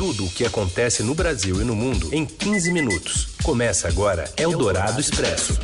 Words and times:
Tudo 0.00 0.24
o 0.24 0.30
que 0.30 0.46
acontece 0.46 1.02
no 1.02 1.14
Brasil 1.14 1.60
e 1.60 1.64
no 1.64 1.76
mundo 1.76 2.08
em 2.10 2.24
15 2.24 2.72
minutos. 2.72 3.34
Começa 3.42 3.86
agora 3.86 4.32
Eldorado 4.34 4.98
Expresso. 4.98 5.60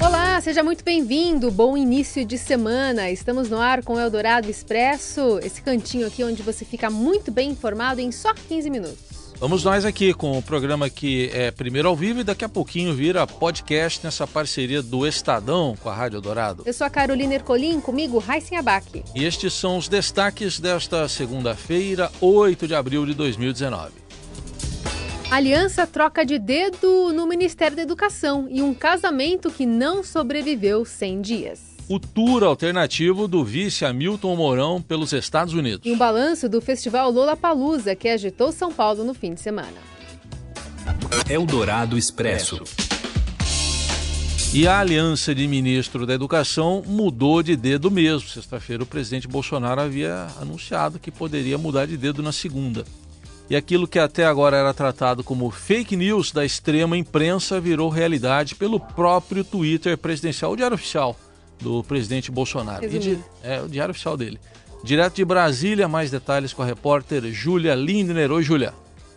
Olá, 0.00 0.40
seja 0.40 0.62
muito 0.62 0.84
bem-vindo. 0.84 1.50
Bom 1.50 1.76
início 1.76 2.24
de 2.24 2.38
semana. 2.38 3.10
Estamos 3.10 3.50
no 3.50 3.60
ar 3.60 3.82
com 3.82 3.98
Eldorado 3.98 4.48
Expresso, 4.48 5.40
esse 5.42 5.60
cantinho 5.60 6.06
aqui 6.06 6.22
onde 6.22 6.40
você 6.40 6.64
fica 6.64 6.88
muito 6.88 7.32
bem 7.32 7.50
informado 7.50 8.00
em 8.00 8.12
só 8.12 8.32
15 8.32 8.70
minutos. 8.70 9.19
Vamos 9.40 9.64
nós 9.64 9.86
aqui 9.86 10.12
com 10.12 10.36
o 10.36 10.42
programa 10.42 10.90
que 10.90 11.30
é 11.32 11.50
primeiro 11.50 11.88
ao 11.88 11.96
vivo 11.96 12.20
e 12.20 12.24
daqui 12.24 12.44
a 12.44 12.48
pouquinho 12.48 12.92
vira 12.92 13.26
podcast 13.26 14.04
nessa 14.04 14.26
parceria 14.26 14.82
do 14.82 15.06
Estadão 15.06 15.74
com 15.82 15.88
a 15.88 15.94
Rádio 15.94 16.20
Dourado. 16.20 16.62
Eu 16.66 16.74
sou 16.74 16.86
a 16.86 16.90
Carolina 16.90 17.36
Ercolim, 17.36 17.80
comigo 17.80 18.18
Raíssen 18.18 18.58
Abac. 18.58 19.02
E 19.14 19.24
estes 19.24 19.54
são 19.54 19.78
os 19.78 19.88
destaques 19.88 20.60
desta 20.60 21.08
segunda-feira, 21.08 22.12
8 22.20 22.68
de 22.68 22.74
abril 22.74 23.06
de 23.06 23.14
2019. 23.14 23.92
Aliança 25.30 25.86
troca 25.86 26.22
de 26.22 26.38
dedo 26.38 27.10
no 27.14 27.26
Ministério 27.26 27.74
da 27.74 27.82
Educação 27.82 28.46
e 28.50 28.60
um 28.60 28.74
casamento 28.74 29.50
que 29.50 29.64
não 29.64 30.04
sobreviveu 30.04 30.84
100 30.84 31.20
dias 31.22 31.69
o 31.90 31.98
tour 31.98 32.44
alternativo 32.44 33.26
do 33.26 33.44
vice 33.44 33.84
Hamilton 33.84 34.36
Mourão 34.36 34.80
pelos 34.80 35.12
Estados 35.12 35.54
Unidos. 35.54 35.80
E 35.84 35.90
um 35.90 35.98
balanço 35.98 36.48
do 36.48 36.60
festival 36.60 37.10
Lola 37.10 37.36
Palusa, 37.36 37.96
que 37.96 38.08
agitou 38.08 38.52
São 38.52 38.72
Paulo 38.72 39.02
no 39.02 39.12
fim 39.12 39.34
de 39.34 39.40
semana. 39.40 39.74
Eldorado 41.28 41.98
Expresso. 41.98 42.62
E 44.54 44.68
a 44.68 44.78
aliança 44.78 45.34
de 45.34 45.48
ministro 45.48 46.06
da 46.06 46.14
Educação 46.14 46.84
mudou 46.86 47.42
de 47.42 47.56
dedo 47.56 47.90
mesmo. 47.90 48.28
Sexta-feira, 48.28 48.84
o 48.84 48.86
presidente 48.86 49.26
Bolsonaro 49.26 49.80
havia 49.80 50.28
anunciado 50.40 51.00
que 51.00 51.10
poderia 51.10 51.58
mudar 51.58 51.86
de 51.86 51.96
dedo 51.96 52.22
na 52.22 52.30
segunda. 52.30 52.84
E 53.48 53.56
aquilo 53.56 53.88
que 53.88 53.98
até 53.98 54.24
agora 54.24 54.56
era 54.56 54.72
tratado 54.72 55.24
como 55.24 55.50
fake 55.50 55.96
news 55.96 56.30
da 56.30 56.44
extrema 56.44 56.96
imprensa 56.96 57.60
virou 57.60 57.88
realidade 57.88 58.54
pelo 58.54 58.78
próprio 58.78 59.42
Twitter 59.42 59.98
presidencial, 59.98 60.52
o 60.52 60.56
Diário 60.56 60.76
Oficial 60.76 61.16
do 61.60 61.82
presidente 61.84 62.30
Bolsonaro. 62.30 62.88
De, 62.88 63.18
é 63.42 63.60
o 63.60 63.68
diário 63.68 63.92
oficial 63.92 64.16
dele. 64.16 64.38
Direto 64.82 65.16
de 65.16 65.24
Brasília, 65.24 65.86
mais 65.86 66.10
detalhes 66.10 66.52
com 66.52 66.62
a 66.62 66.66
repórter 66.66 67.22
Júlia 67.32 67.74
Lindner. 67.74 68.32
Oi, 68.32 68.42
Júlia. 68.42 68.72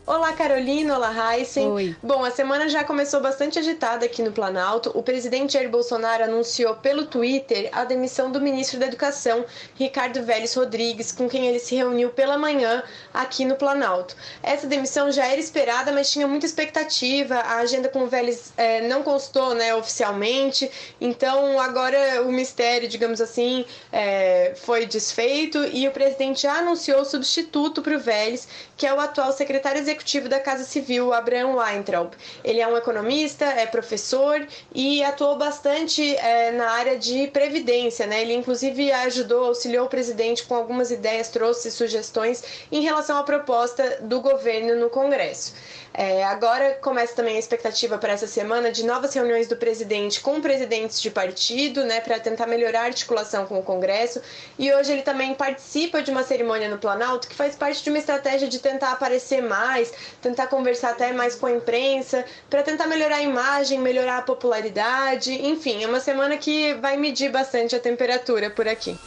Olá, 0.06 0.34
Carolina. 0.34 0.98
Olá, 0.98 1.38
Heisen. 1.38 1.66
Oi. 1.70 1.96
Bom, 2.04 2.26
a 2.26 2.32
semana 2.32 2.68
já 2.68 2.84
começou 2.84 3.22
bastante 3.22 3.58
agitada 3.58 4.06
aqui 4.06 4.22
no 4.22 4.34
Planalto. 4.34 4.92
O 4.94 5.02
presidente 5.02 5.54
Jair 5.54 5.70
Bolsonaro 5.70 6.26
anunciou 6.26 6.76
pelo 6.76 7.06
Twitter 7.06 7.70
a 7.72 7.86
demissão 7.86 8.30
do 8.30 8.42
ministro 8.42 8.78
da 8.78 8.88
Educação, 8.88 9.46
Ricardo 9.76 10.22
Vélez 10.22 10.54
Rodrigues, 10.56 11.14
com 11.14 11.30
quem 11.30 11.48
ele 11.48 11.58
se 11.58 11.74
reuniu 11.76 12.10
pela 12.10 12.38
manhã 12.38 12.84
aqui 13.14 13.46
no 13.46 13.56
Planalto. 13.56 14.14
Essa 14.42 14.68
demissão 14.68 15.10
já 15.10 15.26
era 15.26 15.40
esperada, 15.40 15.94
mas 15.94 16.12
tinha 16.12 16.28
muita 16.28 16.46
expectativa. 16.46 17.36
A 17.36 17.60
agenda 17.60 17.88
com 17.88 18.04
o 18.04 18.08
Vélez 18.08 18.52
é, 18.58 18.86
não 18.86 19.04
constou 19.04 19.56
né, 19.56 19.74
oficialmente, 19.74 20.70
então 21.00 21.58
agora 21.62 22.22
o 22.24 22.32
mistério, 22.32 22.90
digamos 22.90 23.22
assim, 23.22 23.66
é, 23.90 24.52
foi 24.58 24.86
desfeito 24.86 25.64
e 25.72 25.88
o 25.88 25.92
presidente 25.92 26.42
já 26.42 26.56
anunciou 26.56 27.00
o 27.00 27.06
substituto 27.06 27.82
para 27.82 27.96
o 27.96 28.00
Vélez, 28.00 28.50
que 28.76 28.86
é 28.86 28.94
o 28.94 29.00
atual 29.00 29.32
secretário 29.32 29.80
executivo 29.80 29.93
executivo 29.94 30.28
da 30.28 30.40
Casa 30.40 30.64
Civil, 30.64 31.14
Abraham 31.14 31.56
Weintraub. 31.56 32.14
Ele 32.44 32.60
é 32.60 32.68
um 32.68 32.76
economista, 32.76 33.46
é 33.46 33.66
professor 33.66 34.46
e 34.74 35.04
atuou 35.04 35.38
bastante 35.38 36.16
é, 36.18 36.52
na 36.52 36.72
área 36.72 36.98
de 36.98 37.28
previdência. 37.28 38.08
Né? 38.08 38.22
Ele, 38.22 38.34
inclusive, 38.34 38.92
ajudou, 38.92 39.46
auxiliou 39.46 39.86
o 39.86 39.90
presidente 39.90 40.44
com 40.44 40.56
algumas 40.56 40.92
ideias, 40.92 41.30
trouxe 41.30 41.72
sugestões 41.72 42.44
em 42.72 42.82
relação 42.82 43.18
à 43.18 43.24
proposta 43.24 44.00
do 44.02 44.20
governo 44.20 44.76
no 44.76 44.90
Congresso. 44.90 45.54
É, 45.96 46.24
agora 46.24 46.74
começa 46.82 47.16
também 47.16 47.36
a 47.36 47.40
expectativa 47.40 48.00
para 48.00 48.14
essa 48.14 48.26
semana 48.26 48.72
de 48.72 48.84
novas 48.84 49.14
reuniões 49.14 49.48
do 49.48 49.56
presidente 49.56 50.20
com 50.22 50.42
presidentes 50.42 51.00
de 51.00 51.12
partido, 51.12 51.84
né, 51.84 52.02
para 52.02 52.20
tentar 52.20 52.48
melhorar 52.48 52.82
a 52.82 52.86
articulação 52.86 53.46
com 53.46 53.60
o 53.60 53.64
Congresso. 53.64 54.20
E 54.58 54.74
hoje 54.74 54.92
ele 54.92 55.04
também 55.04 55.36
participa 55.36 56.02
de 56.02 56.10
uma 56.10 56.24
cerimônia 56.24 56.68
no 56.68 56.80
Planalto 56.80 57.28
que 57.28 57.36
faz 57.36 57.56
parte 57.56 57.84
de 57.84 57.90
uma 57.92 58.00
estratégia 58.00 58.48
de 58.48 58.58
tentar 58.58 58.92
aparecer 58.92 59.42
mais, 59.44 59.83
tentar 60.22 60.48
conversar 60.48 60.92
até 60.92 61.12
mais 61.12 61.36
com 61.36 61.48
a 61.48 61.52
imprensa, 61.52 62.26
para 62.50 62.64
tentar 62.64 62.88
melhorar 62.88 63.18
a 63.18 63.22
imagem, 63.22 63.80
melhorar 63.80 64.20
a 64.20 64.22
popularidade. 64.22 65.32
Enfim, 65.32 65.84
é 65.84 65.88
uma 65.88 66.00
semana 66.00 66.38
que 66.38 66.74
vai 66.76 66.98
medir 66.98 67.32
bastante 67.32 67.76
a 67.76 67.80
temperatura 67.80 68.50
por 68.50 68.68
aqui. 68.68 68.98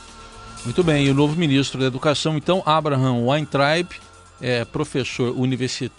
Muito 0.64 0.82
bem, 0.82 1.06
e 1.06 1.10
o 1.10 1.14
novo 1.14 1.36
ministro 1.36 1.78
da 1.78 1.86
Educação, 1.86 2.36
então, 2.36 2.60
Abraham 2.66 3.24
Weintraub, 3.26 3.88
é, 4.40 4.64
professor 4.64 5.32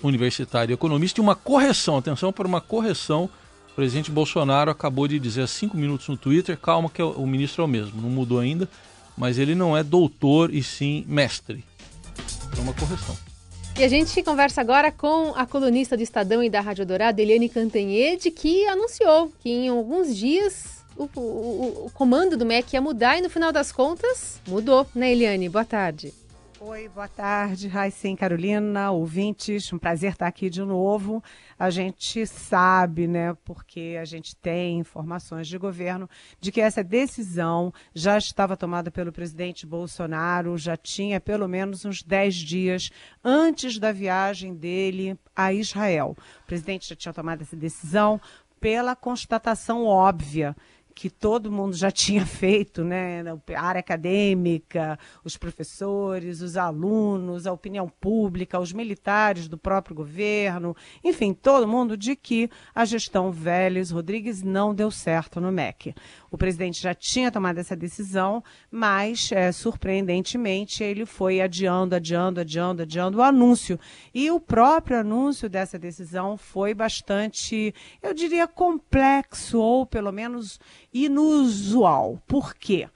universitário 0.02 0.72
e 0.72 0.74
economista, 0.74 1.22
e 1.22 1.24
uma 1.24 1.36
correção, 1.36 1.98
atenção 1.98 2.34
para 2.34 2.48
uma 2.48 2.60
correção. 2.60 3.30
O 3.72 3.76
presidente 3.78 4.12
Bolsonaro 4.12 4.70
acabou 4.70 5.08
de 5.08 5.20
dizer 5.20 5.44
há 5.44 5.48
cinco 5.48 5.78
minutos 5.78 6.08
no 6.10 6.18
Twitter, 6.18 6.58
calma 6.58 6.90
que 6.90 7.02
o 7.02 7.26
ministro 7.26 7.62
é 7.62 7.66
o 7.66 7.68
mesmo, 7.68 8.02
não 8.02 8.10
mudou 8.10 8.40
ainda, 8.40 8.68
mas 9.18 9.38
ele 9.38 9.56
não 9.56 9.78
é 9.78 9.84
doutor 9.84 10.54
e 10.54 10.62
sim 10.62 11.06
mestre. 11.08 11.64
É 12.58 12.60
uma 12.60 12.74
correção. 12.74 13.16
E 13.80 13.84
a 13.84 13.88
gente 13.88 14.24
conversa 14.24 14.60
agora 14.60 14.92
com 14.92 15.34
a 15.36 15.46
colunista 15.46 15.96
do 15.96 16.02
Estadão 16.02 16.44
e 16.44 16.50
da 16.50 16.60
Rádio 16.60 16.84
Dourado, 16.84 17.22
Eliane 17.22 17.48
Cantanhede, 17.48 18.32
que 18.32 18.66
anunciou 18.66 19.32
que 19.40 19.52
em 19.52 19.70
alguns 19.70 20.16
dias 20.16 20.84
o, 20.98 21.08
o, 21.16 21.86
o 21.86 21.92
comando 21.94 22.36
do 22.36 22.44
MEC 22.44 22.74
ia 22.74 22.82
mudar 22.82 23.20
e 23.20 23.22
no 23.22 23.30
final 23.30 23.52
das 23.52 23.72
contas 23.72 24.42
mudou, 24.48 24.88
né, 24.96 25.12
Eliane? 25.12 25.48
Boa 25.48 25.64
tarde. 25.64 26.12
Oi, 26.60 26.90
boa 26.90 27.08
tarde, 27.08 27.68
Raicem 27.68 28.16
Carolina, 28.16 28.90
ouvintes, 28.90 29.72
um 29.72 29.78
prazer 29.78 30.14
estar 30.14 30.26
aqui 30.26 30.50
de 30.50 30.64
novo. 30.64 31.24
A 31.58 31.70
gente 31.70 32.26
sabe, 32.26 33.08
né, 33.08 33.38
porque 33.46 33.96
a 34.02 34.04
gente 34.04 34.36
tem 34.36 34.80
informações 34.80 35.48
de 35.48 35.56
governo, 35.56 36.10
de 36.42 36.52
que 36.52 36.60
essa 36.60 36.84
decisão 36.84 37.72
já 37.94 38.18
estava 38.18 38.58
tomada 38.58 38.90
pelo 38.90 39.12
presidente 39.12 39.68
Bolsonaro, 39.68 40.58
já 40.58 40.76
tinha 40.76 41.22
pelo 41.22 41.48
menos 41.48 41.86
uns 41.86 42.02
10 42.02 42.34
dias 42.36 42.90
antes 43.24 43.78
da 43.78 43.92
viagem 43.92 44.56
dele 44.56 45.16
a 45.36 45.54
Israel. 45.54 46.18
O 46.44 46.48
presidente 46.48 46.90
já 46.90 46.96
tinha 46.96 47.14
tomado 47.14 47.44
essa 47.44 47.56
decisão 47.56 48.20
pela 48.60 48.96
constatação 48.96 49.86
óbvia 49.86 50.56
que 50.98 51.12
todo 51.12 51.52
mundo 51.52 51.76
já 51.76 51.92
tinha 51.92 52.26
feito, 52.26 52.84
né? 52.84 53.24
A 53.56 53.62
área 53.62 53.80
acadêmica, 53.80 54.98
os 55.24 55.38
professores, 55.38 56.42
os 56.42 56.58
alunos, 56.58 57.46
a 57.46 57.54
opinião 57.54 57.88
pública, 57.88 58.60
os 58.60 58.74
militares 58.74 59.48
do 59.48 59.60
próprio 59.60 59.96
governo, 59.96 60.76
enfim, 61.04 61.36
todo 61.36 61.68
mundo 61.68 61.96
de 61.96 62.16
que 62.16 62.50
a 62.74 62.84
gestão 62.84 63.32
Vélez 63.32 63.92
Rodrigues 63.92 64.42
não 64.42 64.74
deu 64.74 64.90
certo 64.90 65.40
no 65.40 65.52
MEC. 65.52 65.94
O 66.32 66.38
presidente 66.38 66.82
já 66.82 66.96
tinha 66.96 67.32
tomado 67.32 67.60
essa 67.60 67.76
decisão, 67.76 68.44
mas, 68.72 69.32
é, 69.32 69.52
surpreendentemente, 69.52 70.84
ele 70.84 71.06
foi 71.06 71.42
adiando, 71.42 71.96
adiando, 71.96 72.42
adiando, 72.42 72.82
adiando 72.82 73.20
o 73.20 73.22
anúncio. 73.22 73.80
E 74.14 74.32
o 74.32 74.40
próprio 74.40 75.00
anúncio 75.00 75.48
dessa 75.48 75.78
decisão 75.78 76.38
foi 76.38 76.74
bastante, 76.74 77.74
eu 78.02 78.16
diria, 78.16 78.48
complexo, 78.48 79.60
ou 79.60 79.86
pelo 79.86 80.12
menos 80.12 80.60
inusual. 81.06 82.22
Por 82.28 82.56
quê? 82.56 82.88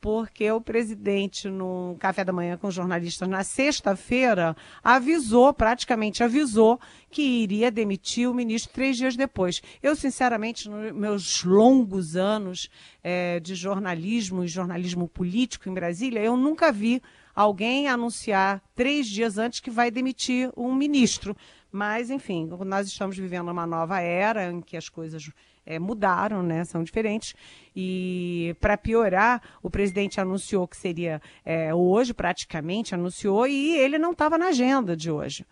porque 0.00 0.50
o 0.50 0.60
presidente, 0.60 1.48
num 1.48 1.96
café 1.98 2.24
da 2.24 2.32
manhã 2.32 2.56
com 2.56 2.70
jornalistas 2.70 3.28
na 3.28 3.42
sexta-feira, 3.42 4.56
avisou, 4.82 5.52
praticamente 5.52 6.22
avisou, 6.22 6.80
que 7.10 7.22
iria 7.22 7.70
demitir 7.70 8.28
o 8.28 8.34
ministro 8.34 8.72
três 8.72 8.96
dias 8.96 9.16
depois. 9.16 9.60
Eu, 9.82 9.96
sinceramente, 9.96 10.68
nos 10.68 10.92
meus 10.92 11.44
longos 11.44 12.16
anos 12.16 12.70
é, 13.02 13.40
de 13.40 13.54
jornalismo 13.54 14.44
e 14.44 14.48
jornalismo 14.48 15.08
político 15.08 15.68
em 15.68 15.74
Brasília, 15.74 16.20
eu 16.20 16.36
nunca 16.36 16.70
vi 16.70 17.02
alguém 17.34 17.88
anunciar 17.88 18.62
três 18.74 19.06
dias 19.06 19.36
antes 19.36 19.60
que 19.60 19.70
vai 19.70 19.90
demitir 19.90 20.50
um 20.56 20.74
ministro. 20.74 21.36
Mas, 21.70 22.08
enfim, 22.08 22.48
nós 22.64 22.86
estamos 22.86 23.16
vivendo 23.16 23.50
uma 23.50 23.66
nova 23.66 24.00
era 24.00 24.50
em 24.50 24.60
que 24.60 24.76
as 24.76 24.88
coisas 24.88 25.30
é, 25.68 25.78
mudaram, 25.78 26.42
né? 26.42 26.64
São 26.64 26.82
diferentes. 26.82 27.34
E 27.76 28.56
para 28.58 28.78
piorar, 28.78 29.42
o 29.62 29.68
presidente 29.68 30.18
anunciou 30.18 30.66
que 30.66 30.76
seria 30.76 31.20
é, 31.44 31.74
hoje, 31.74 32.14
praticamente 32.14 32.94
anunciou, 32.94 33.46
e 33.46 33.76
ele 33.76 33.98
não 33.98 34.12
estava 34.12 34.38
na 34.38 34.46
agenda 34.48 34.96
de 34.96 35.10
hoje. 35.10 35.44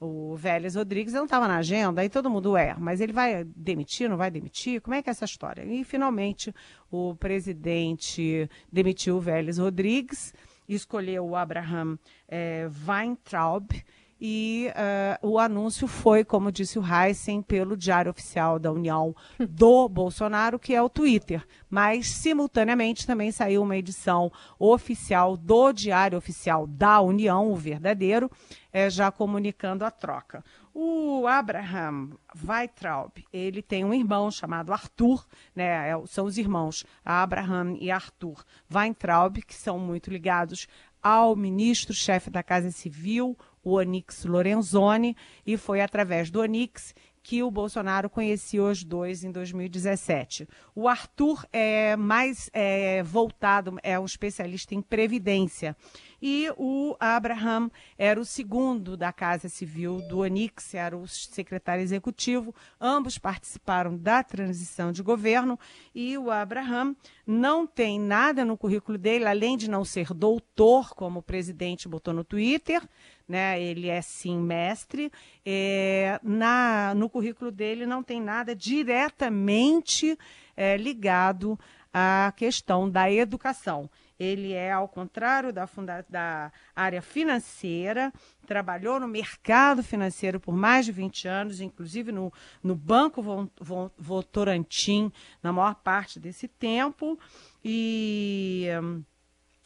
O 0.00 0.34
Vélez 0.34 0.74
Rodrigues 0.74 1.12
não 1.12 1.24
estava 1.24 1.46
na 1.46 1.58
agenda, 1.58 2.00
aí 2.00 2.08
todo 2.08 2.30
mundo 2.30 2.56
é, 2.56 2.74
mas 2.78 3.00
ele 3.00 3.12
vai 3.12 3.44
demitir, 3.44 4.08
não 4.08 4.16
vai 4.16 4.30
demitir? 4.30 4.80
Como 4.80 4.94
é 4.94 5.02
que 5.02 5.10
é 5.10 5.12
essa 5.12 5.26
história? 5.26 5.62
E 5.62 5.84
finalmente 5.84 6.52
o 6.90 7.14
presidente 7.14 8.48
demitiu 8.72 9.18
o 9.18 9.20
Vélez 9.20 9.58
Rodrigues, 9.58 10.34
escolheu 10.66 11.26
o 11.26 11.36
Abraham 11.36 11.98
é, 12.26 12.68
Weintraub, 12.86 13.70
e 14.20 14.68
uh, 15.22 15.26
o 15.26 15.38
anúncio 15.38 15.88
foi, 15.88 16.24
como 16.24 16.52
disse 16.52 16.78
o 16.78 16.84
Heisen, 16.84 17.40
pelo 17.40 17.76
Diário 17.76 18.10
Oficial 18.10 18.58
da 18.58 18.70
União 18.70 19.16
do 19.38 19.88
Bolsonaro, 19.90 20.58
que 20.58 20.74
é 20.74 20.82
o 20.82 20.90
Twitter. 20.90 21.46
Mas, 21.70 22.08
simultaneamente, 22.08 23.06
também 23.06 23.32
saiu 23.32 23.62
uma 23.62 23.76
edição 23.76 24.30
oficial 24.58 25.36
do 25.36 25.72
Diário 25.72 26.18
Oficial 26.18 26.66
da 26.66 27.00
União, 27.00 27.50
o 27.50 27.56
verdadeiro, 27.56 28.30
é, 28.72 28.90
já 28.90 29.10
comunicando 29.10 29.84
a 29.84 29.90
troca. 29.90 30.44
O 30.72 31.26
Abraham 31.26 32.10
Weitraub, 32.46 33.12
ele 33.32 33.60
tem 33.62 33.84
um 33.84 33.92
irmão 33.92 34.30
chamado 34.30 34.72
Arthur, 34.72 35.26
né? 35.54 35.90
É, 35.90 36.06
são 36.06 36.26
os 36.26 36.38
irmãos 36.38 36.84
Abraham 37.04 37.76
e 37.80 37.90
Arthur 37.90 38.44
Weintraub, 38.72 39.38
que 39.42 39.54
são 39.54 39.78
muito 39.78 40.10
ligados 40.10 40.68
ao 41.02 41.34
ministro-chefe 41.34 42.30
da 42.30 42.42
Casa 42.42 42.70
Civil, 42.70 43.36
o 43.62 43.72
Onix 43.74 44.24
Lorenzoni, 44.24 45.16
e 45.46 45.56
foi 45.56 45.80
através 45.80 46.30
do 46.30 46.40
Onix 46.40 46.94
que 47.22 47.42
o 47.42 47.50
Bolsonaro 47.50 48.08
conhecia 48.08 48.62
os 48.62 48.82
dois 48.82 49.22
em 49.24 49.30
2017. 49.30 50.48
O 50.74 50.88
Arthur 50.88 51.46
é 51.52 51.94
mais 51.96 52.48
é, 52.52 53.02
voltado, 53.02 53.76
é 53.82 53.98
um 53.98 54.04
especialista 54.04 54.74
em 54.74 54.80
previdência 54.80 55.76
e 56.20 56.48
o 56.56 56.96
Abraham 56.98 57.70
era 57.96 58.20
o 58.20 58.24
segundo 58.24 58.96
da 58.96 59.12
Casa 59.12 59.48
Civil 59.48 59.98
do 60.08 60.18
Onix, 60.18 60.74
era 60.74 60.96
o 60.96 61.06
secretário 61.06 61.82
executivo. 61.82 62.54
Ambos 62.80 63.18
participaram 63.18 63.96
da 63.96 64.22
transição 64.22 64.92
de 64.92 65.02
governo 65.02 65.58
e 65.94 66.16
o 66.18 66.30
Abraham 66.30 66.94
não 67.26 67.66
tem 67.66 67.98
nada 67.98 68.44
no 68.44 68.56
currículo 68.56 68.98
dele, 68.98 69.26
além 69.26 69.56
de 69.56 69.70
não 69.70 69.84
ser 69.84 70.12
doutor, 70.12 70.94
como 70.94 71.20
o 71.20 71.22
presidente 71.22 71.88
botou 71.88 72.12
no 72.12 72.24
Twitter, 72.24 72.82
né? 73.30 73.62
Ele 73.62 73.88
é 73.88 74.02
sim 74.02 74.36
mestre. 74.36 75.12
É, 75.46 76.18
na, 76.22 76.92
no 76.96 77.08
currículo 77.08 77.52
dele 77.52 77.86
não 77.86 78.02
tem 78.02 78.20
nada 78.20 78.56
diretamente 78.56 80.18
é, 80.56 80.76
ligado 80.76 81.58
à 81.92 82.32
questão 82.36 82.90
da 82.90 83.10
educação. 83.10 83.88
Ele 84.18 84.52
é, 84.52 84.72
ao 84.72 84.88
contrário 84.88 85.52
da, 85.52 85.66
funda 85.66 86.04
da 86.08 86.52
área 86.74 87.00
financeira, 87.00 88.12
trabalhou 88.46 88.98
no 88.98 89.06
mercado 89.08 89.82
financeiro 89.82 90.40
por 90.40 90.52
mais 90.52 90.84
de 90.84 90.92
20 90.92 91.28
anos, 91.28 91.60
inclusive 91.60 92.10
no, 92.10 92.32
no 92.62 92.74
Banco 92.74 93.22
Votorantim, 93.96 95.10
na 95.40 95.52
maior 95.52 95.76
parte 95.76 96.18
desse 96.18 96.48
tempo. 96.48 97.18
E. 97.64 98.66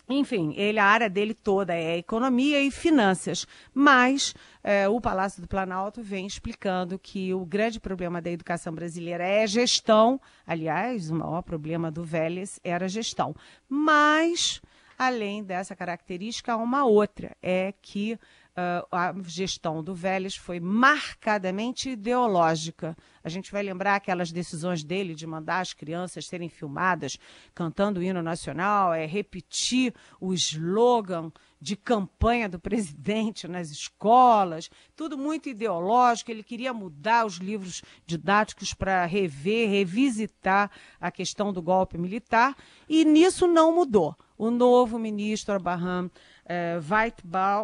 Enfim, 0.08 0.52
ele, 0.56 0.78
a 0.78 0.84
área 0.84 1.08
dele 1.08 1.32
toda 1.32 1.74
é 1.74 1.96
economia 1.96 2.60
e 2.60 2.70
finanças, 2.70 3.46
mas 3.72 4.34
é, 4.62 4.86
o 4.86 5.00
Palácio 5.00 5.40
do 5.40 5.48
Planalto 5.48 6.02
vem 6.02 6.26
explicando 6.26 6.98
que 6.98 7.32
o 7.32 7.44
grande 7.46 7.80
problema 7.80 8.20
da 8.20 8.30
educação 8.30 8.74
brasileira 8.74 9.24
é 9.24 9.46
gestão. 9.46 10.20
Aliás, 10.46 11.10
o 11.10 11.14
maior 11.14 11.42
problema 11.42 11.90
do 11.90 12.04
Vélez 12.04 12.60
era 12.62 12.86
gestão. 12.86 13.34
Mas, 13.66 14.60
além 14.98 15.42
dessa 15.42 15.74
característica, 15.74 16.52
há 16.52 16.56
uma 16.56 16.84
outra, 16.84 17.34
é 17.42 17.72
que 17.80 18.18
uh, 18.56 18.86
a 18.90 19.14
gestão 19.24 19.82
do 19.82 19.94
Vélez 19.94 20.36
foi 20.36 20.60
marcadamente 20.60 21.90
ideológica. 21.90 22.96
A 23.22 23.28
gente 23.28 23.50
vai 23.50 23.62
lembrar 23.62 23.96
aquelas 23.96 24.30
decisões 24.30 24.84
dele 24.84 25.14
de 25.14 25.26
mandar 25.26 25.60
as 25.60 25.72
crianças 25.72 26.26
serem 26.26 26.48
filmadas 26.48 27.18
cantando 27.54 28.00
o 28.00 28.02
hino 28.02 28.22
nacional, 28.22 28.92
é 28.92 29.06
repetir 29.06 29.94
o 30.20 30.32
slogan 30.32 31.32
de 31.60 31.76
campanha 31.76 32.48
do 32.48 32.58
presidente 32.60 33.48
nas 33.48 33.70
escolas, 33.70 34.70
tudo 34.94 35.16
muito 35.16 35.48
ideológico. 35.48 36.30
Ele 36.30 36.42
queria 36.42 36.72
mudar 36.74 37.24
os 37.24 37.36
livros 37.36 37.82
didáticos 38.06 38.74
para 38.74 39.04
rever, 39.06 39.68
revisitar 39.70 40.70
a 41.00 41.10
questão 41.10 41.52
do 41.52 41.62
golpe 41.62 41.96
militar, 41.96 42.54
e 42.88 43.04
nisso 43.04 43.46
não 43.46 43.74
mudou. 43.74 44.14
O 44.36 44.50
novo 44.50 44.98
ministro 44.98 45.54
Abraham 45.54 46.10
é, 46.46 46.78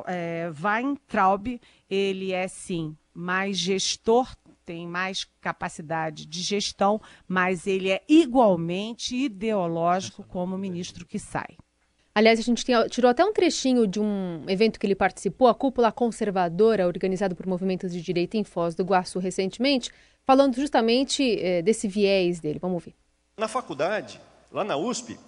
é, 0.07 0.51
Weintraub, 0.63 1.61
ele 1.89 2.33
é 2.33 2.49
sim 2.49 2.97
mais 3.15 3.59
gestor, 3.59 4.35
tem 4.65 4.87
mais 4.87 5.25
capacidade 5.41 6.27
de 6.27 6.41
gestão, 6.43 7.01
mas 7.27 7.67
ele 7.67 7.91
é 7.91 8.03
igualmente 8.09 9.17
ideológico 9.17 10.23
como 10.23 10.55
o 10.55 10.59
ministro 10.59 11.05
que 11.05 11.19
sai. 11.19 11.57
Aliás, 12.15 12.39
a 12.39 12.43
gente 12.43 12.65
tirou 12.91 13.11
até 13.11 13.25
um 13.25 13.33
trechinho 13.33 13.87
de 13.87 14.01
um 14.01 14.45
evento 14.49 14.81
que 14.81 14.87
ele 14.87 14.97
participou, 14.97 15.49
a 15.49 15.55
cúpula 15.55 15.93
conservadora, 15.93 16.87
organizada 16.87 17.35
por 17.35 17.47
movimentos 17.47 17.93
de 17.93 18.03
direita 18.03 18.37
em 18.37 18.45
Foz 18.45 18.75
do 18.75 18.83
Iguaçu 18.83 19.19
recentemente, 19.19 19.91
falando 20.25 20.57
justamente 20.57 21.39
eh, 21.41 21.63
desse 21.63 21.87
viés 21.87 22.41
dele. 22.41 22.59
Vamos 22.59 22.75
ouvir. 22.75 22.95
Na 23.37 23.49
faculdade, 23.49 24.21
lá 24.51 24.65
na 24.65 24.77
USP, 24.77 25.19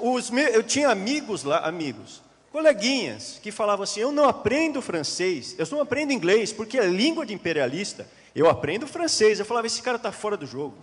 os 0.00 0.30
meus, 0.30 0.54
eu 0.54 0.62
tinha 0.62 0.90
amigos 0.90 1.42
lá, 1.42 1.66
amigos, 1.66 2.22
coleguinhas 2.58 3.38
que 3.40 3.52
falavam 3.52 3.84
assim: 3.84 4.00
eu 4.00 4.10
não 4.10 4.24
aprendo 4.24 4.82
francês, 4.82 5.54
eu 5.56 5.66
não 5.70 5.80
aprendo 5.80 6.12
inglês, 6.12 6.52
porque 6.52 6.76
é 6.76 6.86
língua 6.86 7.24
de 7.24 7.32
imperialista. 7.32 8.06
Eu 8.34 8.50
aprendo 8.50 8.86
francês. 8.86 9.38
Eu 9.38 9.44
falava: 9.44 9.68
esse 9.68 9.80
cara 9.80 9.96
está 9.96 10.10
fora 10.10 10.36
do 10.36 10.44
jogo. 10.44 10.74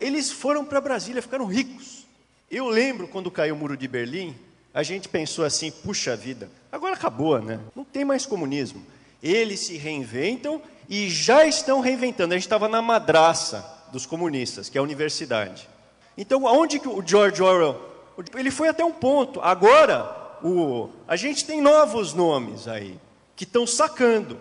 Eles 0.00 0.30
foram 0.30 0.64
para 0.64 0.80
Brasília, 0.80 1.20
ficaram 1.20 1.44
ricos. 1.44 2.06
Eu 2.48 2.68
lembro 2.68 3.08
quando 3.08 3.32
caiu 3.32 3.56
o 3.56 3.58
muro 3.58 3.76
de 3.76 3.88
Berlim, 3.88 4.34
a 4.72 4.84
gente 4.84 5.08
pensou 5.08 5.44
assim: 5.44 5.72
puxa 5.72 6.14
vida, 6.14 6.48
agora 6.70 6.94
acabou, 6.94 7.40
né? 7.40 7.58
Não 7.74 7.84
tem 7.84 8.04
mais 8.04 8.24
comunismo. 8.24 8.86
Eles 9.20 9.58
se 9.58 9.76
reinventam 9.76 10.62
e 10.88 11.10
já 11.10 11.44
estão 11.44 11.80
reinventando. 11.80 12.32
A 12.32 12.36
gente 12.36 12.46
estava 12.46 12.68
na 12.68 12.80
madraça 12.80 13.88
dos 13.90 14.06
comunistas, 14.06 14.68
que 14.68 14.78
é 14.78 14.80
a 14.80 14.84
universidade. 14.84 15.68
Então, 16.16 16.46
aonde 16.46 16.78
que 16.78 16.86
o 16.86 17.02
George 17.04 17.42
Orwell 17.42 17.88
ele 18.34 18.50
foi 18.50 18.68
até 18.68 18.84
um 18.84 18.92
ponto. 18.92 19.40
Agora 19.40 20.17
o, 20.42 20.90
a 21.06 21.16
gente 21.16 21.44
tem 21.44 21.60
novos 21.60 22.14
nomes 22.14 22.68
aí, 22.68 22.98
que 23.36 23.44
estão 23.44 23.66
sacando. 23.66 24.38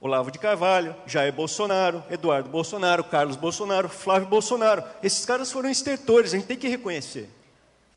Olavo 0.00 0.30
de 0.30 0.38
Carvalho, 0.38 0.94
Jair 1.06 1.32
Bolsonaro, 1.32 2.02
Eduardo 2.10 2.50
Bolsonaro, 2.50 3.02
Carlos 3.04 3.36
Bolsonaro, 3.36 3.88
Flávio 3.88 4.28
Bolsonaro. 4.28 4.84
Esses 5.02 5.24
caras 5.24 5.50
foram 5.50 5.70
estertores, 5.70 6.34
a 6.34 6.36
gente 6.36 6.46
tem 6.46 6.58
que 6.58 6.68
reconhecer. 6.68 7.28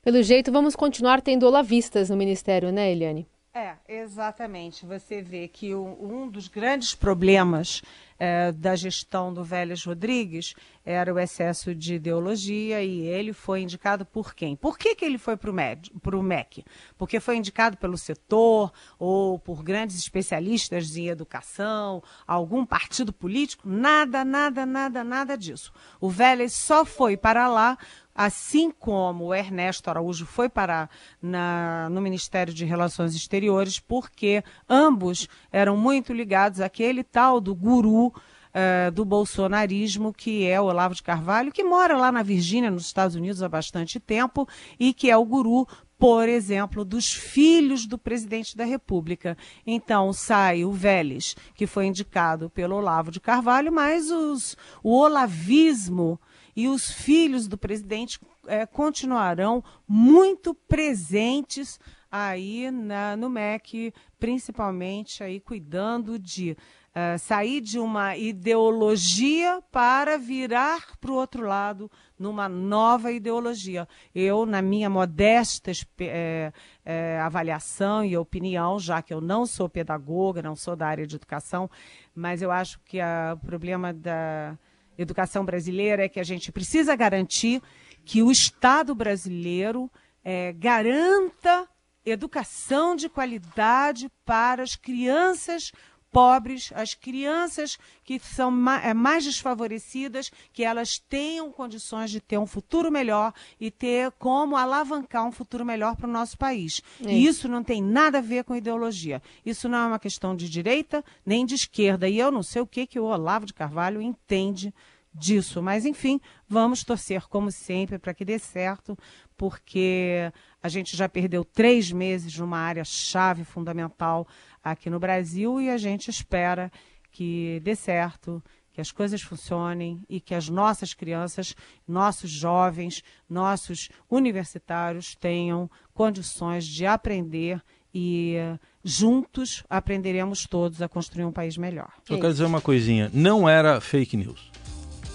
Pelo 0.04 0.24
jeito, 0.24 0.50
vamos 0.50 0.74
continuar 0.74 1.22
tendo 1.22 1.46
olavistas 1.46 2.10
no 2.10 2.16
Ministério, 2.16 2.72
né, 2.72 2.90
Eliane? 2.90 3.28
É, 3.54 3.74
exatamente. 3.90 4.86
Você 4.86 5.22
vê 5.22 5.48
que 5.48 5.76
um 5.76 6.30
dos 6.30 6.48
grandes 6.48 6.96
problemas 6.96 7.82
é, 8.20 8.52
da 8.52 8.76
gestão 8.76 9.34
do 9.34 9.44
Vélez 9.44 9.84
Rodrigues 9.84 10.54
era 10.84 11.14
o 11.14 11.20
excesso 11.20 11.76
de 11.76 11.96
ideologia 11.96 12.82
e 12.82 13.02
ele 13.02 13.34
foi 13.34 13.62
indicado 13.62 14.06
por 14.06 14.34
quem? 14.34 14.56
Por 14.56 14.78
que, 14.78 14.96
que 14.96 15.04
ele 15.04 15.18
foi 15.18 15.36
para 15.36 15.50
o 15.50 16.24
MEC? 16.24 16.64
Porque 16.98 17.20
foi 17.20 17.36
indicado 17.36 17.78
pelo 17.78 17.98
setor 17.98 18.72
ou 18.98 19.38
por 19.38 19.64
grandes 19.64 19.98
especialistas 19.98 20.96
em 20.96 21.08
educação, 21.08 22.02
algum 22.26 22.66
partido 22.66 23.12
político? 23.12 23.68
Nada, 23.68 24.24
nada, 24.24 24.66
nada, 24.66 25.04
nada 25.04 25.38
disso. 25.38 25.74
O 26.00 26.10
Vélez 26.10 26.54
só 26.54 26.86
foi 26.86 27.18
para 27.18 27.48
lá 27.48 27.78
assim 28.18 28.72
como 28.72 29.26
o 29.26 29.34
Ernesto 29.34 29.92
Araújo 29.92 30.26
foi 30.26 30.50
parar 30.50 30.90
na, 31.22 31.88
no 31.92 32.02
Ministério 32.02 32.52
de 32.52 32.66
Relações 32.66 33.14
Exteriores, 33.14 33.80
porque 33.80 34.44
ambos 34.68 35.28
eram 35.52 35.78
muito 35.78 36.12
ligados 36.12 36.60
àquele 36.60 37.04
tal 37.04 37.40
do 37.40 37.54
guru 37.54 38.07
uh, 38.50 38.92
do 38.92 39.06
bolsonarismo, 39.06 40.14
que 40.14 40.46
é 40.46 40.60
o 40.60 40.66
Olavo 40.66 40.96
de 40.96 41.04
Carvalho, 41.04 41.52
que 41.52 41.64
mora 41.64 41.98
lá 41.98 42.12
na 42.12 42.24
Virgínia, 42.24 42.72
nos 42.72 42.86
Estados 42.86 43.16
Unidos, 43.16 43.44
há 43.44 43.50
bastante 43.50 44.00
tempo, 44.00 44.48
e 44.80 44.94
que 44.94 45.10
é 45.10 45.18
o 45.18 45.26
guru 45.26 45.68
por 45.98 46.30
exemplo, 46.30 46.86
dos 46.86 47.12
filhos 47.12 47.88
do 47.88 47.98
presidente 47.98 48.56
da 48.56 48.64
República. 48.64 49.36
Então, 49.66 50.14
sai 50.14 50.64
o 50.64 50.72
Vélez, 50.72 51.36
que 51.56 51.66
foi 51.66 51.88
indicado 51.88 52.52
pelo 52.52 52.76
Olavo 52.76 53.10
de 53.10 53.20
Carvalho, 53.20 53.72
mas 53.72 54.12
os, 54.12 54.56
o 54.84 54.94
olavismo 54.96 56.20
e 56.56 56.68
os 56.68 56.92
filhos 56.92 57.48
do 57.48 57.58
presidente 57.58 58.20
é, 58.48 58.66
continuarão 58.66 59.64
muito 59.88 60.54
presentes 60.54 61.80
aí 62.12 62.72
na, 62.72 63.16
no 63.18 63.30
MEC, 63.30 63.94
principalmente 64.20 65.24
aí 65.24 65.40
cuidando 65.40 66.18
de 66.18 66.56
uh, 66.98 67.20
sair 67.20 67.62
de 67.62 67.78
uma 67.78 68.18
ideologia 68.18 69.62
para 69.72 70.18
virar 70.18 70.98
para 71.00 71.12
o 71.12 71.16
outro 71.16 71.46
lado 71.46 71.92
numa 72.18 72.50
nova 72.50 73.12
ideologia. 73.12 73.88
Eu, 74.14 74.46
na 74.46 74.62
minha 74.62 74.90
modesta 74.90 75.72
é, 76.00 76.52
é, 76.84 77.20
avaliação 77.20 78.04
e 78.04 78.18
opinião, 78.18 78.80
já 78.80 79.04
que 79.04 79.14
eu 79.14 79.22
não 79.22 79.46
sou 79.46 79.70
pedagoga, 79.70 80.42
não 80.42 80.56
sou 80.56 80.76
da 80.76 80.88
área 80.88 81.06
de 81.06 81.16
educação, 81.16 81.70
mas 82.16 82.42
eu 82.42 82.50
acho 82.50 82.80
que 82.84 82.98
o 83.00 83.38
problema 83.46 83.94
da 83.94 84.58
educação 84.98 85.46
brasileira 85.46 86.06
é 86.06 86.10
que 86.10 86.20
a 86.20 86.24
gente 86.24 86.52
precisa 86.52 86.96
garantir 86.96 87.62
que 88.04 88.24
o 88.24 88.32
Estado 88.32 88.96
brasileiro 88.96 89.92
é, 90.24 90.52
garanta 90.54 91.68
educação 92.04 92.96
de 92.96 93.10
qualidade 93.10 94.10
para 94.26 94.64
as 94.64 94.76
crianças 94.76 95.72
pobres, 96.12 96.72
as 96.74 96.94
crianças 96.94 97.78
que 98.04 98.20
são 98.20 98.52
é, 98.72 98.94
mais 98.94 99.24
desfavorecidas, 99.24 100.32
que 100.52 100.64
elas 100.64 100.98
tenham 100.98 101.52
condições 101.52 102.12
de 102.12 102.20
ter 102.20 102.38
um 102.38 102.48
futuro 102.48 102.92
melhor 102.92 103.34
e 103.60 103.70
ter 103.70 104.12
como 104.14 104.56
alavancar 104.56 105.26
um 105.26 105.32
futuro 105.32 105.66
melhor 105.66 105.96
para 105.96 106.08
o 106.08 106.12
nosso 106.12 106.38
país. 106.38 106.82
É. 107.04 107.12
E 107.12 107.26
isso 107.26 107.48
não 107.48 107.64
tem 107.64 107.82
nada 107.82 108.20
a 108.20 108.22
ver 108.22 108.44
com 108.44 108.56
ideologia. 108.56 109.22
Isso 109.46 109.68
não 109.68 109.78
é 109.78 109.88
uma 109.88 110.00
questão 110.00 110.36
de 110.36 110.50
direita 110.50 111.04
nem 111.26 111.46
de 111.46 111.56
esquerda. 111.56 112.08
E 112.08 112.18
eu 112.18 112.32
não 112.32 112.44
sei 112.44 112.62
o 112.62 112.68
que, 112.68 112.88
que 112.88 113.00
o 113.00 113.06
Olavo 113.06 113.46
de 113.46 113.54
Carvalho 113.54 114.02
entende 114.02 114.74
disso. 115.14 115.62
Mas, 115.62 115.86
enfim, 115.86 116.22
vamos 116.48 116.84
torcer, 116.84 117.28
como 117.28 117.52
sempre, 117.52 117.98
para 117.98 118.14
que 118.14 118.24
dê 118.24 118.38
certo, 118.38 118.98
porque 119.36 120.32
a 120.62 120.70
gente 120.70 120.96
já 120.96 121.10
perdeu 121.10 121.44
três 121.44 121.92
meses 121.92 122.38
numa 122.38 122.58
área 122.58 122.84
chave 122.84 123.44
fundamental 123.44 124.28
aqui 124.72 124.90
no 124.90 125.00
Brasil 125.00 125.60
e 125.62 125.70
a 125.70 125.78
gente 125.78 126.10
espera 126.10 126.72
que 127.12 127.60
dê 127.64 127.76
certo, 127.76 128.44
que 128.72 128.82
as 128.82 128.92
coisas 128.92 129.22
funcionem 129.22 130.04
e 130.08 130.20
que 130.20 130.36
as 130.36 130.50
nossas 130.50 130.94
crianças, 130.94 131.56
nossos 131.88 132.30
jovens, 132.30 133.04
nossos 133.28 133.90
universitários 134.10 135.16
tenham 135.16 135.70
condições 135.94 136.66
de 136.66 136.86
aprender 136.86 137.60
e 137.94 138.36
juntos 138.84 139.64
aprenderemos 139.68 140.46
todos 140.46 140.82
a 140.82 140.88
construir 140.88 141.26
um 141.26 141.32
país 141.32 141.58
melhor. 141.58 141.92
Eu 142.08 142.20
quero 142.20 142.32
dizer 142.32 142.46
uma 142.46 142.62
coisinha, 142.62 143.10
não 143.12 143.50
era 143.50 143.82
fake 143.82 144.16
news. 144.16 144.52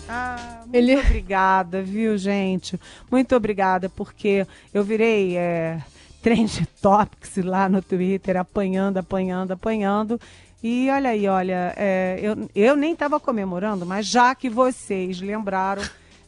Ah, 0.09 0.62
muito 0.62 0.76
Ele... 0.76 0.97
obrigada, 0.97 1.82
viu, 1.82 2.18
gente? 2.18 2.78
Muito 3.11 3.37
obrigada, 3.37 3.88
porque 3.88 4.47
eu 4.75 4.82
virei 4.82 5.37
é, 5.37 5.80
trend 6.23 6.67
topics 6.81 7.37
lá 7.45 7.69
no 7.69 7.83
Twitter, 7.83 8.37
apanhando, 8.37 8.99
apanhando, 8.99 9.52
apanhando. 9.52 10.21
E 10.62 10.88
olha 10.91 11.11
aí, 11.11 11.26
olha, 11.26 11.75
é, 11.76 12.19
eu, 12.23 12.49
eu 12.55 12.76
nem 12.76 12.93
estava 12.93 13.19
comemorando, 13.19 13.85
mas 13.85 14.07
já 14.07 14.33
que 14.35 14.49
vocês 14.49 15.21
lembraram, 15.21 15.83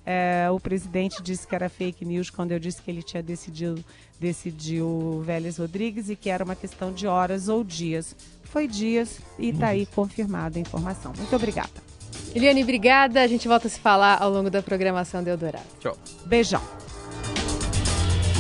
é, 0.04 0.48
o 0.50 0.58
presidente 0.58 1.22
disse 1.22 1.46
que 1.46 1.54
era 1.54 1.68
fake 1.68 2.04
news 2.04 2.30
quando 2.30 2.50
eu 2.50 2.58
disse 2.58 2.82
que 2.82 2.90
ele 2.90 3.02
tinha 3.02 3.22
decidido 3.22 3.82
decidiu 4.18 5.22
Vélez 5.24 5.58
Rodrigues 5.58 6.08
e 6.08 6.16
que 6.16 6.30
era 6.30 6.44
uma 6.44 6.54
questão 6.54 6.92
de 6.92 7.06
horas 7.06 7.48
ou 7.48 7.62
dias. 7.62 8.14
Foi 8.44 8.66
dias 8.66 9.18
e 9.38 9.50
está 9.50 9.68
aí 9.68 9.86
confirmada 9.86 10.58
a 10.58 10.60
informação. 10.60 11.12
Muito 11.16 11.34
obrigada. 11.34 11.72
Eliane, 12.34 12.62
obrigada. 12.62 13.20
A 13.22 13.26
gente 13.26 13.46
volta 13.48 13.66
a 13.66 13.70
se 13.70 13.80
falar 13.80 14.22
ao 14.22 14.30
longo 14.30 14.50
da 14.50 14.62
programação 14.62 15.22
do 15.22 15.30
Eldorado. 15.30 15.66
Tchau. 15.80 15.96
Beijão. 16.26 16.83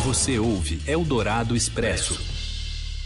Você 0.04 0.38
ouve 0.38 0.82
Eldorado 0.86 1.56
Expresso. 1.56 2.20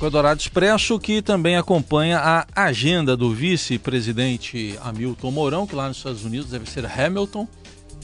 O 0.01 0.05
Eldorado 0.05 0.41
Expresso 0.41 0.99
que 0.99 1.23
também 1.23 1.57
acompanha 1.57 2.19
a 2.19 2.65
agenda 2.65 3.17
do 3.17 3.33
vice-presidente 3.33 4.77
Hamilton 4.83 5.31
Mourão, 5.31 5.65
que 5.65 5.77
lá 5.77 5.87
nos 5.87 5.99
Estados 5.99 6.25
Unidos 6.25 6.51
deve 6.51 6.69
ser 6.69 6.85
Hamilton, 6.85 7.47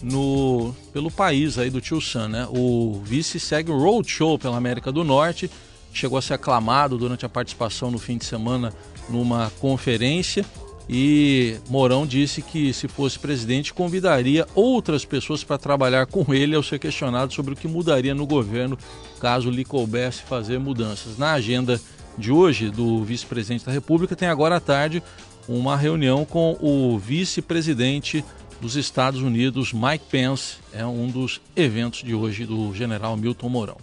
no, 0.00 0.72
pelo 0.92 1.10
país 1.10 1.58
aí 1.58 1.70
do 1.70 1.80
Tio 1.80 2.00
Sam, 2.00 2.28
né? 2.28 2.48
O 2.50 3.02
vice 3.04 3.40
segue 3.40 3.72
o 3.72 3.76
roadshow 3.76 4.38
pela 4.38 4.56
América 4.56 4.92
do 4.92 5.02
Norte, 5.02 5.50
chegou 5.92 6.16
a 6.16 6.22
ser 6.22 6.34
aclamado 6.34 6.96
durante 6.96 7.26
a 7.26 7.28
participação 7.28 7.90
no 7.90 7.98
fim 7.98 8.16
de 8.16 8.24
semana 8.24 8.72
numa 9.08 9.50
conferência 9.58 10.46
e 10.88 11.56
Mourão 11.68 12.06
disse 12.06 12.42
que, 12.42 12.72
se 12.72 12.88
fosse 12.88 13.18
presidente, 13.18 13.72
convidaria 13.72 14.46
outras 14.54 15.04
pessoas 15.04 15.42
para 15.42 15.56
trabalhar 15.56 16.06
com 16.06 16.32
ele 16.34 16.54
ao 16.54 16.62
ser 16.62 16.78
questionado 16.78 17.32
sobre 17.32 17.54
o 17.54 17.56
que 17.56 17.66
mudaria 17.66 18.14
no 18.14 18.26
governo 18.26 18.78
caso 19.18 19.50
lhe 19.50 19.64
coubesse 19.64 20.22
fazer 20.22 20.58
mudanças. 20.58 21.16
Na 21.16 21.32
agenda 21.32 21.80
de 22.18 22.30
hoje 22.30 22.70
do 22.70 23.02
vice-presidente 23.02 23.64
da 23.64 23.72
República, 23.72 24.14
tem 24.14 24.28
agora 24.28 24.56
à 24.56 24.60
tarde 24.60 25.02
uma 25.48 25.76
reunião 25.76 26.24
com 26.24 26.56
o 26.60 26.98
vice-presidente 26.98 28.24
dos 28.60 28.76
Estados 28.76 29.20
Unidos, 29.20 29.72
Mike 29.72 30.04
Pence. 30.10 30.56
É 30.72 30.84
um 30.84 31.08
dos 31.08 31.40
eventos 31.56 32.02
de 32.02 32.14
hoje 32.14 32.44
do 32.44 32.74
general 32.74 33.16
Milton 33.16 33.48
Mourão. 33.48 33.76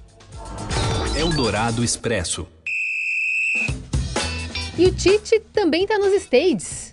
Eldorado 1.15 1.83
Expresso. 1.83 2.47
E 4.77 4.85
o 4.85 4.91
Tite 4.91 5.39
também 5.53 5.83
está 5.83 5.97
nos 5.97 6.13
States. 6.13 6.90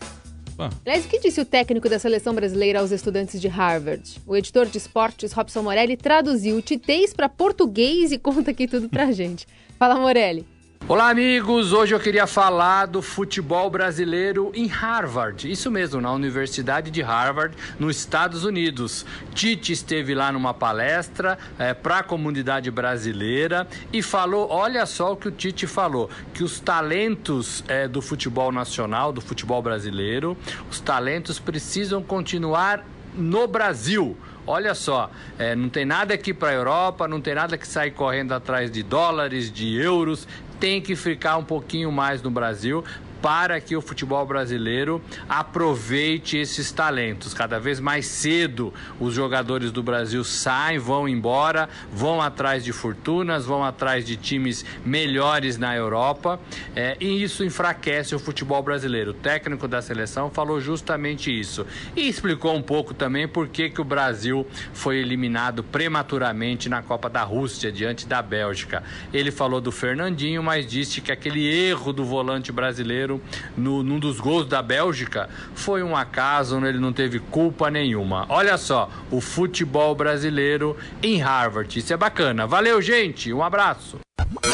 Ah. 0.59 0.71
Aliás, 0.85 1.05
o 1.05 1.09
que 1.09 1.21
disse 1.21 1.41
o 1.41 1.45
técnico 1.45 1.89
da 1.89 1.99
seleção 1.99 2.35
brasileira 2.35 2.81
aos 2.81 2.91
estudantes 2.91 3.41
de 3.41 3.47
Harvard? 3.47 4.21
O 4.27 4.37
editor 4.37 4.67
de 4.67 4.79
esportes, 4.79 5.33
Robson 5.33 5.63
Morelli, 5.63 5.97
traduziu 5.97 6.57
o 6.57 6.63
titês 6.63 7.15
para 7.15 7.29
português 7.29 8.11
e 8.11 8.19
conta 8.19 8.51
aqui 8.51 8.67
tudo 8.67 8.89
pra 8.89 9.11
gente. 9.13 9.47
Fala, 9.79 9.95
Morelli. 9.95 10.45
Olá, 10.87 11.11
amigos! 11.11 11.73
Hoje 11.73 11.95
eu 11.95 12.01
queria 12.01 12.27
falar 12.27 12.87
do 12.87 13.03
futebol 13.03 13.69
brasileiro 13.69 14.51
em 14.55 14.67
Harvard. 14.67 15.51
Isso 15.51 15.71
mesmo, 15.71 16.01
na 16.01 16.13
Universidade 16.13 16.91
de 16.91 17.03
Harvard, 17.03 17.55
nos 17.79 17.99
Estados 17.99 18.45
Unidos. 18.45 19.05
Tite 19.35 19.73
esteve 19.73 20.15
lá 20.15 20.33
numa 20.33 20.55
palestra 20.55 21.39
é, 21.59 21.75
para 21.75 21.99
a 21.99 22.03
comunidade 22.03 22.71
brasileira 22.71 23.69
e 23.93 24.01
falou: 24.01 24.49
olha 24.51 24.87
só 24.87 25.13
o 25.13 25.17
que 25.17 25.29
o 25.29 25.31
Tite 25.31 25.67
falou, 25.67 26.09
que 26.33 26.43
os 26.43 26.59
talentos 26.59 27.63
é, 27.69 27.87
do 27.87 28.01
futebol 28.01 28.51
nacional, 28.51 29.13
do 29.13 29.21
futebol 29.21 29.61
brasileiro, 29.61 30.39
os 30.71 30.81
talentos 30.81 31.39
precisam 31.39 32.03
continuar 32.03 32.83
no 33.15 33.47
Brasil. 33.47 34.17
Olha 34.51 34.75
só, 34.75 35.11
é, 35.39 35.55
não 35.55 35.69
tem 35.69 35.85
nada 35.85 36.15
aqui 36.15 36.33
para 36.33 36.49
a 36.49 36.55
Europa, 36.55 37.07
não 37.07 37.21
tem 37.21 37.35
nada 37.35 37.59
que 37.59 37.69
sair 37.69 37.91
correndo 37.91 38.33
atrás 38.33 38.71
de 38.71 38.83
dólares, 38.83 39.53
de 39.53 39.77
euros, 39.77 40.27
tem 40.59 40.81
que 40.81 40.97
ficar 40.97 41.37
um 41.37 41.45
pouquinho 41.45 41.93
mais 41.93 42.23
no 42.23 42.31
Brasil 42.31 42.83
para 43.21 43.61
que 43.61 43.77
o 43.77 43.81
futebol 43.81 44.25
brasileiro 44.27 45.03
aproveite 45.29 46.37
esses 46.37 46.71
talentos. 46.71 47.35
Cada 47.35 47.59
vez 47.59 47.81
mais 47.81 48.07
cedo 48.07 48.73
os 49.01 49.15
jogadores 49.15 49.71
do 49.71 49.83
Brasil 49.83 50.23
saem, 50.25 50.79
vão 50.79 51.09
embora, 51.09 51.69
vão 51.93 52.21
atrás 52.21 52.65
de 52.65 52.73
fortunas, 52.73 53.45
vão 53.45 53.65
atrás 53.65 54.05
de 54.05 54.17
times 54.17 54.65
melhores 54.85 55.59
na 55.59 55.75
Europa 55.75 56.41
é, 56.75 56.97
e 57.01 57.23
isso 57.23 57.45
enfraquece 57.45 58.15
o 58.15 58.19
futebol 58.19 58.63
brasileiro. 58.63 59.11
O 59.11 59.15
técnico 59.15 59.67
da 59.67 59.83
seleção 59.83 60.31
falou 60.31 60.61
justamente 60.61 61.37
isso 61.37 61.67
e 61.97 62.09
explicou 62.09 62.55
um 62.55 62.63
pouco 62.63 62.95
também 62.95 63.27
por 63.27 63.49
que, 63.49 63.71
que 63.71 63.81
o 63.81 63.85
Brasil 63.85 64.47
foi 64.73 64.99
eliminado 64.99 65.63
prematuramente 65.63 66.69
na 66.69 66.83
Copa 66.83 67.09
da 67.09 67.23
Rússia 67.23 67.73
diante 67.73 68.07
da 68.07 68.23
Bélgica. 68.23 68.83
Ele 69.13 69.31
falou 69.31 69.61
do 69.61 69.73
Fernandinho, 69.73 70.43
mas 70.43 70.67
disse 70.67 71.01
que 71.01 71.13
aquele 71.13 71.47
erro 71.47 71.93
do 71.93 72.05
volante 72.05 72.53
brasileiro 72.53 73.08
brasileiro 73.09 73.23
no, 73.57 73.83
num 73.83 73.99
dos 73.99 74.21
gols 74.21 74.47
da 74.47 74.61
Bélgica 74.61 75.29
foi 75.55 75.83
um 75.83 75.97
acaso, 75.97 76.63
ele 76.65 76.79
não 76.79 76.93
teve 76.93 77.19
culpa 77.19 77.71
nenhuma. 77.71 78.27
Olha 78.29 78.59
só, 78.59 78.91
o 79.11 79.21
futebol 79.21 79.95
brasileiro 79.95 80.77
em 81.03 81.19
Harvard. 81.19 81.79
Isso 81.79 81.93
é 81.93 81.97
bacana. 81.97 82.47
Valeu, 82.47 82.83
gente. 82.83 83.33
Um 83.33 83.43
abraço. 83.43 83.99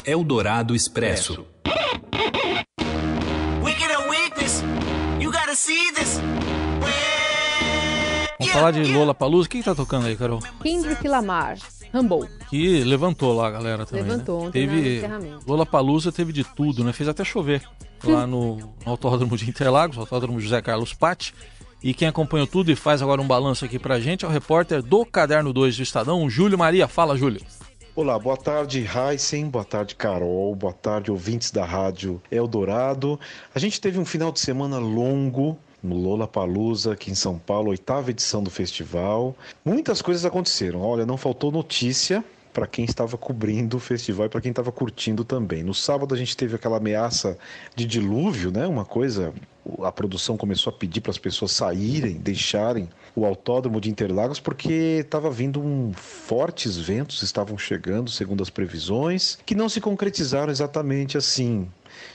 Eldorado 0.06 0.75
Expresso. 0.75 1.34
Vamos 1.34 1.54
falar 8.54 8.70
de 8.70 8.84
Lola 8.84 9.12
Palusa. 9.12 9.46
O 9.46 9.50
que, 9.50 9.58
que 9.58 9.64
tá 9.64 9.75
tocando 9.75 10.06
aí, 10.06 10.16
Carol? 10.16 10.38
Kendrick 10.62 11.06
Lamar. 11.08 11.58
Rumble. 11.92 12.28
Que 12.49 12.84
levantou 12.84 13.34
lá 13.34 13.49
a 13.49 13.50
galera 13.50 13.84
também. 13.84 14.04
Né? 14.04 14.11
Levantou, 14.11 14.44
né? 14.44 14.50
teve 14.52 15.02
Lola 15.46 15.66
Palusa 15.66 16.12
teve 16.12 16.32
de 16.32 16.44
tudo, 16.44 16.84
né? 16.84 16.92
Fez 16.92 17.08
até 17.08 17.25
chover 17.25 17.62
lá 18.04 18.26
no, 18.26 18.56
no 18.56 18.75
Autódromo 18.84 19.37
de 19.37 19.49
Interlagos, 19.49 19.99
Autódromo 19.99 20.40
José 20.40 20.62
Carlos 20.62 20.94
Patti. 20.94 21.34
E 21.82 21.92
quem 21.92 22.06
acompanhou 22.06 22.46
tudo 22.46 22.70
e 22.70 22.76
faz 22.76 23.02
agora 23.02 23.20
um 23.20 23.26
balanço 23.26 23.64
aqui 23.64 23.78
pra 23.78 24.00
gente 24.00 24.25
é 24.25 24.28
o 24.28 24.30
repórter 24.30 24.82
do 24.82 25.04
Caderno 25.04 25.52
2 25.52 25.76
do 25.76 25.82
Estadão, 25.82 26.30
Júlio 26.30 26.56
Maria. 26.56 26.87
Fala, 26.87 27.16
Júlio. 27.16 27.40
Olá, 27.96 28.18
boa 28.18 28.37
tarde, 28.37 28.84
Heisen, 28.84 29.49
boa 29.49 29.64
tarde, 29.64 29.94
Carol, 29.94 30.54
boa 30.54 30.73
tarde, 30.73 31.12
ouvintes 31.12 31.50
da 31.50 31.64
Rádio 31.64 32.20
Eldorado. 32.30 33.20
A 33.54 33.58
gente 33.58 33.80
teve 33.80 34.00
um 34.00 34.04
final 34.04 34.32
de 34.32 34.40
semana 34.40 34.78
longo, 34.78 35.56
no 35.84 35.96
Lola 35.96 36.26
Palusa, 36.26 36.94
aqui 36.94 37.10
em 37.10 37.14
São 37.14 37.38
Paulo, 37.38 37.70
oitava 37.70 38.10
edição 38.10 38.42
do 38.42 38.50
festival. 38.50 39.36
Muitas 39.64 40.00
coisas 40.00 40.24
aconteceram. 40.24 40.80
Olha, 40.80 41.04
não 41.04 41.18
faltou 41.18 41.52
notícia 41.52 42.24
para 42.54 42.66
quem 42.66 42.84
estava 42.84 43.18
cobrindo 43.18 43.76
o 43.76 43.80
festival 43.80 44.26
e 44.26 44.28
para 44.28 44.40
quem 44.40 44.50
estava 44.50 44.70
curtindo 44.70 45.24
também. 45.24 45.62
No 45.62 45.74
sábado 45.74 46.14
a 46.14 46.16
gente 46.16 46.36
teve 46.36 46.54
aquela 46.54 46.76
ameaça 46.76 47.36
de 47.74 47.84
dilúvio, 47.84 48.50
né? 48.52 48.64
Uma 48.66 48.84
coisa, 48.84 49.34
a 49.82 49.90
produção 49.90 50.36
começou 50.36 50.72
a 50.72 50.76
pedir 50.76 51.00
para 51.00 51.10
as 51.10 51.18
pessoas 51.18 51.50
saírem, 51.50 52.14
deixarem 52.14 52.88
o 53.14 53.26
autódromo 53.26 53.80
de 53.80 53.90
Interlagos 53.90 54.40
porque 54.40 55.00
estava 55.04 55.30
vindo 55.30 55.60
um 55.60 55.92
fortes 55.94 56.78
ventos 56.78 57.22
estavam 57.22 57.58
chegando, 57.58 58.10
segundo 58.10 58.42
as 58.42 58.50
previsões, 58.50 59.38
que 59.44 59.54
não 59.54 59.68
se 59.68 59.80
concretizaram 59.80 60.50
exatamente 60.50 61.18
assim. 61.18 61.68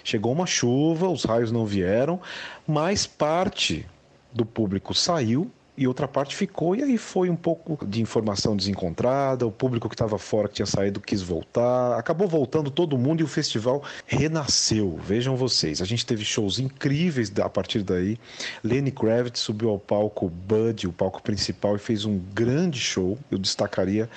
Chegou 0.03 0.31
uma 0.31 0.45
chuva, 0.45 1.07
os 1.09 1.24
raios 1.24 1.51
não 1.51 1.65
vieram, 1.65 2.19
mas 2.67 3.05
parte 3.05 3.86
do 4.31 4.45
público 4.45 4.93
saiu 4.93 5.51
e 5.79 5.88
outra 5.88 6.09
parte 6.09 6.36
ficou, 6.36 6.75
e 6.75 6.83
aí 6.83 6.98
foi 6.98 7.29
um 7.29 7.38
pouco 7.38 7.86
de 7.86 8.01
informação 8.01 8.53
desencontrada, 8.53 9.48
o 9.48 9.51
público 9.51 9.88
que 9.88 9.95
estava 9.95 10.17
fora, 10.17 10.50
que 10.50 10.55
tinha 10.55 10.65
saído, 10.65 11.00
quis 11.00 11.21
voltar, 11.21 11.98
acabou 11.98 12.27
voltando 12.27 12.69
todo 12.69 12.98
mundo 12.98 13.21
e 13.21 13.24
o 13.24 13.27
festival 13.27 13.81
renasceu. 14.05 15.00
Vejam 15.01 15.38
vocês, 15.38 15.81
a 15.81 15.86
gente 15.86 16.05
teve 16.05 16.25
shows 16.25 16.59
incríveis 16.59 17.31
a 17.39 17.48
partir 17.48 17.81
daí. 17.81 18.17
Lenny 18.62 18.91
Kravitz 18.91 19.39
subiu 19.39 19.69
ao 19.69 19.79
palco 19.79 20.27
Bud, 20.27 20.86
o 20.86 20.91
palco 20.91 21.24
principal, 21.24 21.77
e 21.77 21.79
fez 21.79 22.03
um 22.03 22.19
grande 22.33 22.77
show. 22.77 23.17
Eu 23.31 23.38
destacaria 23.38 24.09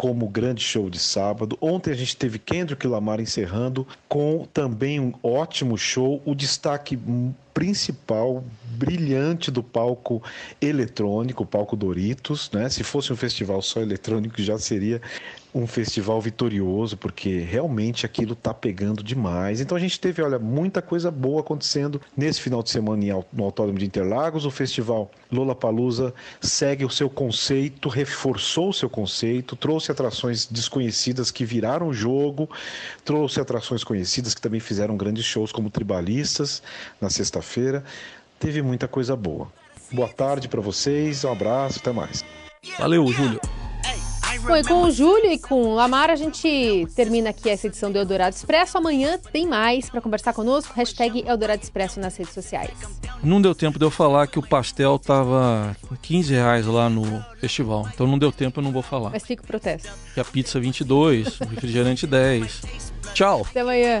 como 0.00 0.26
grande 0.26 0.62
show 0.62 0.88
de 0.88 0.98
sábado. 0.98 1.58
Ontem 1.60 1.90
a 1.90 1.94
gente 1.94 2.16
teve 2.16 2.38
Kendrick 2.38 2.86
Lamar 2.86 3.20
encerrando 3.20 3.86
com 4.08 4.48
também 4.50 4.98
um 4.98 5.12
ótimo 5.22 5.76
show. 5.76 6.22
O 6.24 6.34
destaque 6.34 6.98
principal, 7.52 8.42
brilhante 8.78 9.50
do 9.50 9.62
palco 9.62 10.22
eletrônico, 10.58 11.42
o 11.42 11.46
palco 11.46 11.76
Doritos, 11.76 12.50
né? 12.50 12.70
Se 12.70 12.82
fosse 12.82 13.12
um 13.12 13.16
festival 13.16 13.60
só 13.60 13.82
eletrônico 13.82 14.40
já 14.40 14.58
seria 14.58 15.02
um 15.54 15.66
festival 15.66 16.20
vitorioso, 16.20 16.96
porque 16.96 17.38
realmente 17.38 18.06
aquilo 18.06 18.34
tá 18.34 18.54
pegando 18.54 19.02
demais. 19.02 19.60
Então 19.60 19.76
a 19.76 19.80
gente 19.80 19.98
teve, 19.98 20.22
olha, 20.22 20.38
muita 20.38 20.80
coisa 20.80 21.10
boa 21.10 21.40
acontecendo 21.40 22.00
nesse 22.16 22.40
final 22.40 22.62
de 22.62 22.70
semana 22.70 23.24
no 23.32 23.44
Autódromo 23.44 23.78
de 23.78 23.86
Interlagos. 23.86 24.44
O 24.44 24.50
festival 24.50 25.10
Lollapalooza 25.30 26.14
segue 26.40 26.84
o 26.84 26.90
seu 26.90 27.10
conceito, 27.10 27.88
reforçou 27.88 28.70
o 28.70 28.74
seu 28.74 28.88
conceito, 28.88 29.56
trouxe 29.56 29.90
atrações 29.90 30.46
desconhecidas 30.46 31.30
que 31.30 31.44
viraram 31.44 31.92
jogo, 31.92 32.48
trouxe 33.04 33.40
atrações 33.40 33.82
conhecidas 33.82 34.34
que 34.34 34.40
também 34.40 34.60
fizeram 34.60 34.96
grandes 34.96 35.24
shows 35.24 35.52
como 35.52 35.70
Tribalistas 35.70 36.62
na 37.00 37.10
sexta-feira. 37.10 37.84
Teve 38.38 38.62
muita 38.62 38.86
coisa 38.86 39.16
boa. 39.16 39.48
Boa 39.92 40.08
tarde 40.08 40.48
para 40.48 40.60
vocês, 40.60 41.24
um 41.24 41.32
abraço, 41.32 41.80
até 41.80 41.92
mais. 41.92 42.24
Valeu, 42.78 43.06
Júlio. 43.08 43.40
Bom, 44.42 44.56
e 44.56 44.64
com 44.64 44.82
o 44.82 44.90
Júlio 44.90 45.30
e 45.30 45.38
com 45.38 45.62
o 45.62 45.74
Lamar, 45.74 46.10
a 46.10 46.16
gente 46.16 46.86
termina 46.96 47.30
aqui 47.30 47.48
essa 47.48 47.66
edição 47.66 47.92
do 47.92 47.98
Eldorado 47.98 48.34
Expresso. 48.34 48.78
Amanhã 48.78 49.18
tem 49.32 49.46
mais 49.46 49.90
para 49.90 50.00
conversar 50.00 50.32
conosco. 50.32 50.72
Hashtag 50.74 51.24
Eldorado 51.26 51.62
Expresso 51.62 52.00
nas 52.00 52.16
redes 52.16 52.32
sociais. 52.32 52.70
Não 53.22 53.40
deu 53.40 53.54
tempo 53.54 53.78
de 53.78 53.84
eu 53.84 53.90
falar 53.90 54.26
que 54.26 54.38
o 54.38 54.42
pastel 54.42 54.98
tava 54.98 55.76
15 56.02 56.32
reais 56.32 56.66
lá 56.66 56.88
no 56.88 57.24
festival. 57.38 57.86
Então 57.92 58.06
não 58.06 58.18
deu 58.18 58.32
tempo, 58.32 58.60
eu 58.60 58.64
não 58.64 58.72
vou 58.72 58.82
falar. 58.82 59.10
Mas 59.10 59.24
fica 59.24 59.42
o 59.42 59.46
protesto. 59.46 59.90
Que 60.14 60.20
a 60.20 60.24
pizza 60.24 60.58
22, 60.58 61.40
o 61.40 61.44
refrigerante 61.44 62.06
10. 62.06 62.62
Tchau. 63.12 63.46
Até 63.48 63.60
amanhã. 63.60 64.00